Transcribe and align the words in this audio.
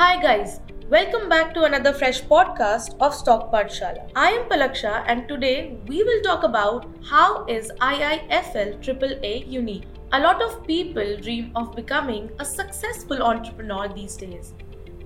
Hi 0.00 0.18
guys, 0.18 0.60
welcome 0.88 1.28
back 1.28 1.52
to 1.52 1.64
another 1.64 1.92
fresh 1.92 2.22
podcast 2.22 2.96
of 3.00 3.14
Stock 3.14 3.52
Pathshala. 3.52 4.10
I 4.16 4.30
am 4.30 4.48
Palaksha 4.48 5.04
and 5.06 5.28
today 5.28 5.76
we 5.88 6.02
will 6.02 6.22
talk 6.22 6.42
about 6.42 6.86
how 7.04 7.44
is 7.44 7.70
IIFL 7.82 8.80
AAA 8.82 9.46
unique. 9.46 9.84
A 10.12 10.20
lot 10.20 10.40
of 10.40 10.66
people 10.66 11.18
dream 11.18 11.52
of 11.54 11.76
becoming 11.76 12.30
a 12.38 12.46
successful 12.46 13.22
entrepreneur 13.22 13.88
these 13.88 14.16
days. 14.16 14.54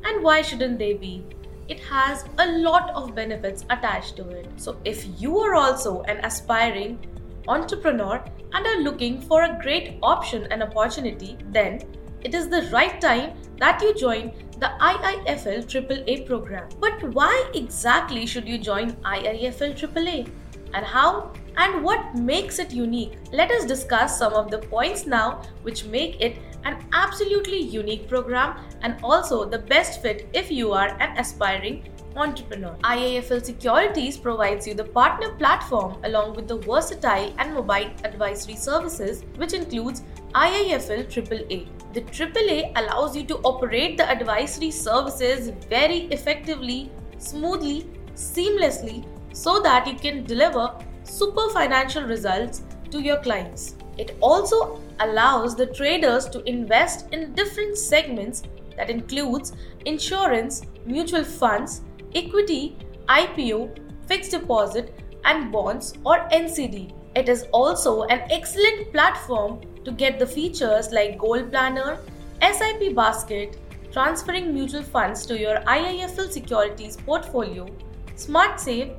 And 0.04 0.22
why 0.22 0.42
shouldn't 0.42 0.78
they 0.78 0.92
be? 0.92 1.26
It 1.66 1.80
has 1.80 2.24
a 2.38 2.46
lot 2.58 2.90
of 2.90 3.16
benefits 3.16 3.64
attached 3.70 4.14
to 4.18 4.28
it. 4.28 4.46
So 4.58 4.76
if 4.84 5.20
you 5.20 5.40
are 5.40 5.56
also 5.56 6.02
an 6.02 6.24
aspiring 6.24 7.04
entrepreneur 7.48 8.24
and 8.52 8.64
are 8.64 8.80
looking 8.82 9.20
for 9.22 9.42
a 9.42 9.58
great 9.60 9.98
option 10.04 10.46
and 10.52 10.62
opportunity, 10.62 11.36
then 11.50 11.80
it 12.24 12.34
is 12.34 12.48
the 12.48 12.68
right 12.72 13.00
time 13.00 13.34
that 13.58 13.80
you 13.82 13.94
join 13.94 14.32
the 14.58 14.70
IIFL 14.80 15.64
AAA 15.66 16.26
program. 16.26 16.68
But 16.80 17.14
why 17.14 17.50
exactly 17.54 18.26
should 18.26 18.48
you 18.48 18.58
join 18.58 18.92
IIFL 18.92 19.76
AAA? 19.78 20.30
And 20.72 20.84
how 20.84 21.32
and 21.56 21.84
what 21.84 22.16
makes 22.16 22.58
it 22.58 22.72
unique? 22.72 23.18
Let 23.32 23.50
us 23.50 23.64
discuss 23.64 24.18
some 24.18 24.32
of 24.32 24.50
the 24.50 24.58
points 24.58 25.06
now 25.06 25.42
which 25.62 25.84
make 25.84 26.20
it 26.20 26.38
an 26.64 26.84
absolutely 26.92 27.60
unique 27.60 28.08
program 28.08 28.58
and 28.82 28.96
also 29.02 29.44
the 29.44 29.58
best 29.58 30.02
fit 30.02 30.28
if 30.32 30.50
you 30.50 30.72
are 30.72 30.88
an 31.00 31.16
aspiring 31.18 31.88
entrepreneur. 32.16 32.76
IIFL 32.82 33.44
Securities 33.44 34.16
provides 34.16 34.66
you 34.66 34.74
the 34.74 34.84
partner 34.84 35.30
platform 35.34 35.96
along 36.04 36.34
with 36.34 36.48
the 36.48 36.58
versatile 36.58 37.32
and 37.38 37.54
mobile 37.54 37.90
advisory 38.04 38.56
services 38.56 39.24
which 39.36 39.52
includes 39.52 40.02
IIFL 40.34 41.06
AAA. 41.06 41.68
The 41.94 42.00
AAA 42.00 42.72
allows 42.74 43.16
you 43.16 43.22
to 43.26 43.36
operate 43.44 43.96
the 43.96 44.10
advisory 44.10 44.72
services 44.72 45.50
very 45.70 46.08
effectively, 46.16 46.90
smoothly, 47.18 47.86
seamlessly 48.16 49.06
so 49.32 49.60
that 49.60 49.86
you 49.86 49.94
can 49.94 50.24
deliver 50.24 50.74
super 51.04 51.48
financial 51.50 52.02
results 52.02 52.64
to 52.90 53.00
your 53.00 53.18
clients. 53.18 53.76
It 53.96 54.16
also 54.20 54.80
allows 54.98 55.54
the 55.54 55.66
traders 55.66 56.28
to 56.30 56.42
invest 56.48 57.12
in 57.12 57.32
different 57.32 57.78
segments 57.78 58.42
that 58.76 58.90
includes 58.90 59.52
insurance, 59.86 60.62
mutual 60.84 61.22
funds, 61.22 61.82
equity, 62.12 62.76
IPO, 63.08 63.78
fixed 64.08 64.32
deposit 64.32 64.98
and 65.24 65.52
bonds 65.52 65.94
or 66.04 66.28
NCD. 66.30 66.92
It 67.16 67.28
is 67.28 67.46
also 67.52 68.02
an 68.04 68.22
excellent 68.30 68.90
platform 68.92 69.60
to 69.84 69.92
get 69.92 70.18
the 70.18 70.26
features 70.26 70.90
like 70.90 71.16
Goal 71.16 71.44
Planner, 71.44 71.98
SIP 72.42 72.94
Basket, 72.96 73.56
transferring 73.92 74.52
mutual 74.52 74.82
funds 74.82 75.24
to 75.26 75.38
your 75.38 75.58
IIFL 75.60 76.32
securities 76.32 76.96
portfolio, 76.96 77.68
Smart 78.16 78.58
Save, 78.58 78.94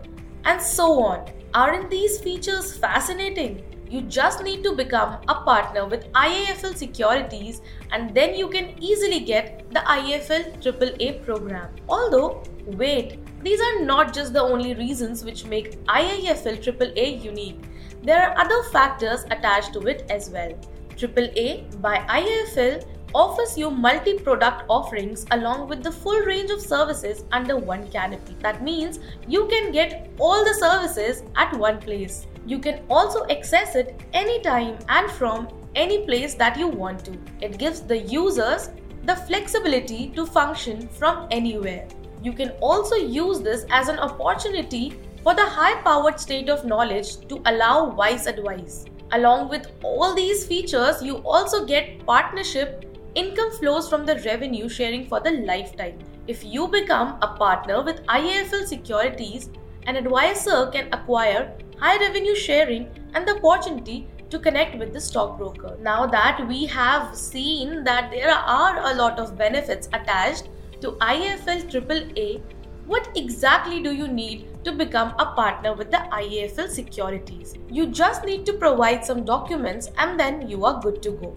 and 0.45 0.61
so 0.61 1.03
on. 1.03 1.29
Aren't 1.53 1.89
these 1.89 2.21
features 2.21 2.77
fascinating? 2.77 3.74
You 3.89 4.01
just 4.01 4.43
need 4.43 4.63
to 4.63 4.75
become 4.75 5.19
a 5.27 5.35
partner 5.35 5.85
with 5.85 6.11
IIFL 6.13 6.75
Securities 6.75 7.61
and 7.91 8.15
then 8.15 8.33
you 8.35 8.49
can 8.49 8.75
easily 8.83 9.19
get 9.19 9.69
the 9.71 9.79
IIFL 9.81 10.61
AAA 10.61 11.23
program. 11.23 11.69
Although, 11.87 12.43
wait, 12.65 13.19
these 13.43 13.61
are 13.61 13.81
not 13.81 14.13
just 14.13 14.33
the 14.33 14.41
only 14.41 14.73
reasons 14.73 15.23
which 15.23 15.45
make 15.45 15.83
IIFL 15.85 16.63
AAA 16.63 17.23
unique. 17.23 17.59
There 18.01 18.21
are 18.21 18.37
other 18.37 18.63
factors 18.71 19.23
attached 19.25 19.73
to 19.73 19.81
it 19.81 20.05
as 20.09 20.29
well. 20.29 20.53
AAA 20.97 21.79
by 21.81 21.97
IIFL 21.99 22.85
offers 23.13 23.57
you 23.57 23.69
multi 23.69 24.17
product 24.19 24.63
offerings 24.67 25.25
along 25.31 25.69
with 25.69 25.83
the 25.83 25.91
full 25.91 26.19
range 26.21 26.49
of 26.49 26.59
services 26.59 27.23
under 27.31 27.55
one 27.55 27.87
canopy. 27.89 28.35
That 28.41 28.63
means 28.63 28.99
you 29.27 29.47
can 29.47 29.71
get 29.71 30.09
all 30.19 30.43
the 30.43 30.53
services 30.55 31.23
at 31.35 31.55
one 31.55 31.79
place. 31.79 32.27
You 32.45 32.59
can 32.59 32.81
also 32.89 33.25
access 33.29 33.75
it 33.75 33.99
anytime 34.13 34.77
and 34.87 35.09
from 35.11 35.47
any 35.75 36.05
place 36.05 36.35
that 36.35 36.57
you 36.57 36.67
want 36.67 37.03
to. 37.05 37.17
It 37.41 37.57
gives 37.57 37.81
the 37.81 37.97
users 37.97 38.69
the 39.03 39.15
flexibility 39.15 40.09
to 40.09 40.25
function 40.25 40.87
from 40.87 41.27
anywhere. 41.31 41.87
You 42.21 42.33
can 42.33 42.51
also 42.61 42.95
use 42.95 43.41
this 43.41 43.65
as 43.69 43.87
an 43.87 43.99
opportunity 43.99 44.93
for 45.23 45.33
the 45.33 45.45
high 45.45 45.81
powered 45.81 46.19
state 46.19 46.49
of 46.49 46.65
knowledge 46.65 47.27
to 47.27 47.41
allow 47.45 47.89
wise 47.89 48.27
advice. 48.27 48.85
Along 49.11 49.49
with 49.49 49.71
all 49.83 50.13
these 50.15 50.45
features, 50.45 51.01
you 51.01 51.17
also 51.17 51.65
get 51.65 52.05
partnership 52.05 52.85
income 53.15 53.51
flows 53.51 53.89
from 53.89 54.05
the 54.05 54.21
revenue 54.25 54.67
sharing 54.67 55.07
for 55.07 55.19
the 55.19 55.31
lifetime. 55.31 55.97
If 56.27 56.43
you 56.43 56.67
become 56.67 57.17
a 57.21 57.35
partner 57.35 57.83
with 57.83 58.05
IIFL 58.07 58.65
Securities, 58.67 59.49
an 59.87 59.95
advisor 59.95 60.71
can 60.71 60.91
acquire 60.91 61.55
high 61.79 61.97
revenue 61.97 62.35
sharing 62.35 62.89
and 63.13 63.27
the 63.27 63.35
opportunity 63.35 64.07
to 64.29 64.39
connect 64.39 64.77
with 64.77 64.93
the 64.93 65.01
stockbroker. 65.01 65.77
Now 65.81 66.05
that 66.07 66.47
we 66.47 66.65
have 66.65 67.15
seen 67.15 67.83
that 67.83 68.11
there 68.11 68.31
are 68.31 68.91
a 68.91 68.95
lot 68.95 69.19
of 69.19 69.37
benefits 69.37 69.87
attached 69.93 70.49
to 70.81 70.91
IIFL 70.93 71.69
AAA, 71.71 72.41
what 72.85 73.09
exactly 73.15 73.81
do 73.81 73.91
you 73.93 74.07
need 74.07 74.47
to 74.63 74.71
become 74.71 75.13
a 75.17 75.33
partner 75.33 75.73
with 75.73 75.89
the 75.91 76.05
IIFL 76.11 76.69
securities? 76.69 77.55
You 77.71 77.87
just 77.87 78.25
need 78.25 78.45
to 78.45 78.53
provide 78.53 79.03
some 79.03 79.25
documents 79.25 79.89
and 79.97 80.19
then 80.19 80.47
you 80.47 80.65
are 80.65 80.81
good 80.81 81.01
to 81.03 81.11
go. 81.11 81.33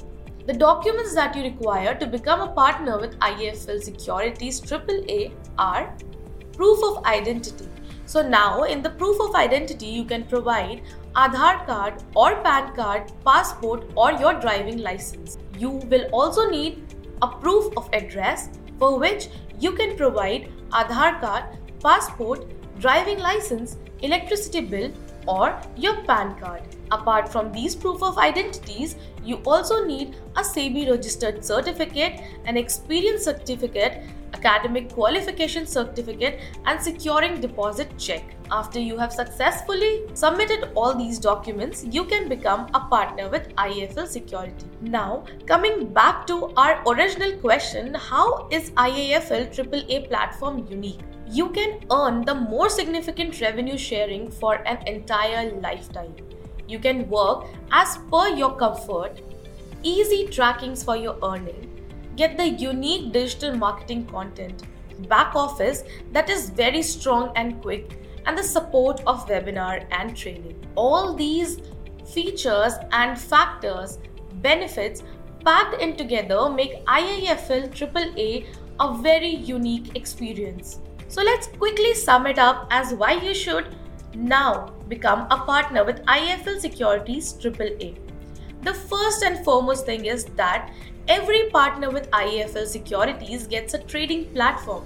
The 0.46 0.54
documents 0.54 1.14
that 1.14 1.36
you 1.36 1.42
require 1.42 1.94
to 1.94 2.06
become 2.06 2.40
a 2.40 2.52
partner 2.52 2.98
with 2.98 3.18
IIFL 3.18 3.82
Securities 3.82 4.62
AAA 4.62 5.32
are 5.58 5.94
proof 6.54 6.82
of 6.82 7.04
identity. 7.04 7.68
So 8.08 8.22
now 8.26 8.62
in 8.62 8.80
the 8.80 8.88
proof 8.88 9.20
of 9.20 9.34
identity 9.34 9.84
you 9.84 10.02
can 10.02 10.24
provide 10.24 10.80
Aadhaar 11.14 11.66
card 11.66 12.02
or 12.16 12.36
PAN 12.36 12.74
card, 12.74 13.12
passport 13.22 13.84
or 13.96 14.12
your 14.12 14.32
driving 14.32 14.78
license. 14.78 15.36
You 15.58 15.68
will 15.90 16.06
also 16.10 16.48
need 16.48 16.96
a 17.20 17.28
proof 17.28 17.70
of 17.76 17.90
address 17.92 18.48
for 18.78 18.98
which 18.98 19.28
you 19.60 19.72
can 19.72 19.94
provide 19.94 20.48
Aadhaar 20.70 21.20
card, 21.20 21.58
passport, 21.82 22.46
driving 22.80 23.18
license, 23.18 23.76
electricity 24.00 24.62
bill 24.62 24.90
or 25.28 25.60
your 25.76 25.96
PAN 26.04 26.34
card. 26.40 26.62
Apart 26.90 27.30
from 27.30 27.52
these 27.52 27.76
proof 27.76 28.02
of 28.02 28.18
identities, 28.18 28.96
you 29.22 29.36
also 29.44 29.84
need 29.84 30.16
a 30.36 30.40
SEBI 30.40 30.90
registered 30.90 31.44
certificate, 31.44 32.22
an 32.46 32.56
experience 32.56 33.24
certificate, 33.24 34.02
academic 34.32 34.90
qualification 34.92 35.66
certificate, 35.66 36.40
and 36.64 36.80
securing 36.80 37.40
deposit 37.40 37.90
check. 37.98 38.24
After 38.50 38.80
you 38.80 38.96
have 38.96 39.12
successfully 39.12 40.04
submitted 40.14 40.70
all 40.74 40.94
these 40.94 41.18
documents, 41.18 41.84
you 41.90 42.04
can 42.04 42.28
become 42.28 42.66
a 42.72 42.80
partner 42.80 43.28
with 43.28 43.54
IIFL 43.56 44.06
Security. 44.06 44.66
Now, 44.80 45.24
coming 45.46 45.92
back 45.92 46.26
to 46.28 46.52
our 46.56 46.82
original 46.88 47.32
question, 47.38 47.94
how 47.94 48.48
is 48.50 48.70
IIFL 48.70 49.54
AAA 49.54 50.08
platform 50.08 50.66
unique? 50.70 51.00
You 51.30 51.50
can 51.50 51.80
earn 51.92 52.24
the 52.24 52.34
more 52.34 52.70
significant 52.70 53.38
revenue 53.42 53.76
sharing 53.76 54.30
for 54.30 54.66
an 54.66 54.78
entire 54.88 55.52
lifetime. 55.60 56.14
You 56.66 56.78
can 56.78 57.06
work 57.10 57.44
as 57.70 57.98
per 58.10 58.28
your 58.28 58.56
comfort, 58.56 59.20
easy 59.82 60.26
trackings 60.26 60.82
for 60.82 60.96
your 60.96 61.18
earning, 61.22 61.68
get 62.16 62.38
the 62.38 62.48
unique 62.48 63.12
digital 63.12 63.54
marketing 63.54 64.06
content, 64.06 64.62
back 65.08 65.34
office 65.34 65.84
that 66.12 66.30
is 66.30 66.48
very 66.48 66.82
strong 66.82 67.30
and 67.36 67.60
quick, 67.60 67.98
and 68.24 68.36
the 68.36 68.42
support 68.42 69.02
of 69.06 69.28
webinar 69.28 69.86
and 69.90 70.16
training. 70.16 70.56
All 70.76 71.14
these 71.14 71.60
features 72.14 72.72
and 72.92 73.18
factors, 73.18 73.98
benefits 74.40 75.02
packed 75.44 75.80
in 75.82 75.94
together 75.94 76.48
make 76.48 76.84
IIFL 76.86 77.70
AAA 77.70 78.46
a 78.80 78.96
very 79.02 79.34
unique 79.34 79.94
experience. 79.94 80.80
So 81.08 81.22
let's 81.22 81.46
quickly 81.46 81.94
sum 81.94 82.26
it 82.26 82.38
up 82.38 82.66
as 82.70 82.92
why 82.92 83.12
you 83.12 83.32
should 83.32 83.74
now 84.14 84.74
become 84.88 85.26
a 85.30 85.38
partner 85.38 85.82
with 85.82 86.04
IIFL 86.04 86.60
Securities 86.60 87.32
AAA. 87.32 87.96
The 88.62 88.74
first 88.74 89.22
and 89.22 89.42
foremost 89.42 89.86
thing 89.86 90.04
is 90.04 90.26
that 90.36 90.70
every 91.08 91.48
partner 91.48 91.90
with 91.90 92.10
IIFL 92.10 92.66
Securities 92.66 93.46
gets 93.46 93.72
a 93.72 93.82
trading 93.84 94.26
platform. 94.34 94.84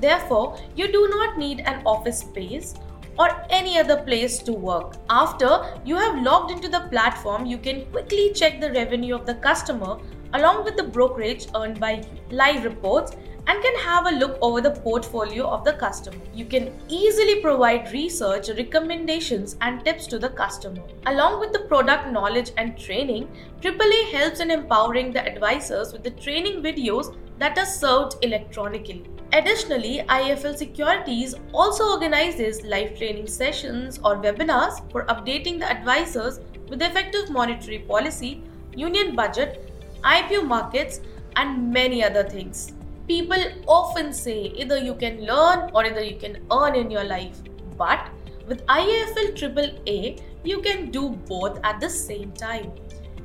Therefore, 0.00 0.56
you 0.76 0.86
do 0.86 1.08
not 1.10 1.36
need 1.36 1.60
an 1.60 1.82
office 1.84 2.20
space 2.20 2.74
or 3.18 3.44
any 3.50 3.76
other 3.76 4.02
place 4.02 4.38
to 4.40 4.52
work. 4.52 4.94
After 5.10 5.80
you 5.84 5.96
have 5.96 6.22
logged 6.22 6.52
into 6.52 6.68
the 6.68 6.86
platform, 6.92 7.44
you 7.44 7.58
can 7.58 7.86
quickly 7.86 8.32
check 8.32 8.60
the 8.60 8.70
revenue 8.72 9.16
of 9.16 9.26
the 9.26 9.34
customer 9.34 9.98
along 10.34 10.64
with 10.64 10.76
the 10.76 10.82
brokerage 10.82 11.48
earned 11.56 11.80
by 11.80 11.92
you, 11.92 12.04
live 12.30 12.64
reports, 12.64 13.16
and 13.46 13.62
can 13.62 13.76
have 13.76 14.06
a 14.06 14.16
look 14.18 14.38
over 14.40 14.60
the 14.60 14.70
portfolio 14.70 15.46
of 15.46 15.64
the 15.64 15.72
customer. 15.74 16.18
You 16.34 16.44
can 16.44 16.72
easily 16.88 17.40
provide 17.40 17.92
research, 17.92 18.48
recommendations, 18.48 19.56
and 19.60 19.84
tips 19.84 20.06
to 20.08 20.18
the 20.18 20.30
customer. 20.30 20.82
Along 21.06 21.38
with 21.40 21.52
the 21.52 21.60
product 21.60 22.10
knowledge 22.10 22.50
and 22.56 22.76
training, 22.76 23.28
AAA 23.60 24.10
helps 24.10 24.40
in 24.40 24.50
empowering 24.50 25.12
the 25.12 25.24
advisors 25.24 25.92
with 25.92 26.02
the 26.02 26.10
training 26.10 26.62
videos 26.62 27.14
that 27.38 27.56
are 27.58 27.66
served 27.66 28.16
electronically. 28.22 29.04
Additionally, 29.32 30.04
IIFL 30.08 30.56
Securities 30.56 31.34
also 31.52 31.84
organizes 31.84 32.62
live 32.62 32.96
training 32.96 33.26
sessions 33.26 33.98
or 34.04 34.16
webinars 34.16 34.80
for 34.90 35.04
updating 35.06 35.58
the 35.58 35.70
advisors 35.70 36.40
with 36.68 36.80
effective 36.80 37.30
monetary 37.30 37.80
policy, 37.80 38.42
union 38.74 39.14
budget, 39.14 39.70
IPO 40.02 40.46
markets, 40.46 41.00
and 41.34 41.70
many 41.72 42.02
other 42.02 42.22
things. 42.22 42.72
People 43.08 43.42
often 43.68 44.12
say 44.12 44.52
either 44.56 44.78
you 44.78 44.94
can 44.94 45.24
learn 45.24 45.70
or 45.72 45.84
either 45.84 46.02
you 46.02 46.16
can 46.16 46.38
earn 46.50 46.74
in 46.74 46.90
your 46.90 47.04
life. 47.04 47.40
But 47.76 48.08
with 48.48 48.66
IIFL 48.66 49.36
AAA, 49.36 50.20
you 50.42 50.60
can 50.60 50.90
do 50.90 51.10
both 51.28 51.60
at 51.62 51.80
the 51.80 51.88
same 51.88 52.32
time. 52.32 52.72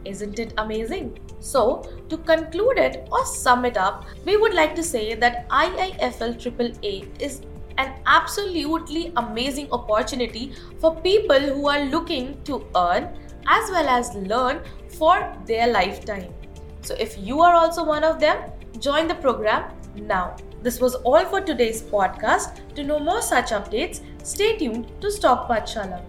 Isn't 0.05 0.37
it 0.39 0.53
amazing? 0.57 1.19
So, 1.39 1.83
to 2.09 2.17
conclude 2.17 2.77
it 2.77 3.07
or 3.11 3.25
sum 3.25 3.65
it 3.65 3.77
up, 3.77 4.05
we 4.25 4.37
would 4.37 4.53
like 4.53 4.75
to 4.75 4.83
say 4.83 5.15
that 5.15 5.49
IIFL 5.49 6.37
AAA 6.37 7.21
is 7.21 7.41
an 7.77 7.93
absolutely 8.05 9.13
amazing 9.17 9.71
opportunity 9.71 10.53
for 10.79 10.95
people 10.95 11.39
who 11.39 11.67
are 11.67 11.85
looking 11.85 12.41
to 12.43 12.65
earn 12.75 13.09
as 13.47 13.71
well 13.71 13.87
as 13.87 14.13
learn 14.15 14.61
for 14.89 15.35
their 15.47 15.67
lifetime. 15.71 16.31
So, 16.81 16.95
if 16.99 17.17
you 17.17 17.41
are 17.41 17.53
also 17.53 17.83
one 17.83 18.03
of 18.03 18.19
them, 18.19 18.37
join 18.79 19.07
the 19.07 19.15
program 19.15 19.71
now. 19.95 20.35
This 20.61 20.79
was 20.79 20.95
all 20.95 21.25
for 21.25 21.41
today's 21.41 21.81
podcast. 21.81 22.59
To 22.75 22.83
know 22.83 22.99
more 22.99 23.21
such 23.21 23.51
updates, 23.51 24.01
stay 24.23 24.57
tuned 24.57 24.91
to 25.01 25.11
Stock 25.11 25.49
Pathshala. 25.49 26.01